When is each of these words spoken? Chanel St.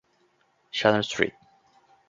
Chanel 0.71 1.03
St. 1.03 1.31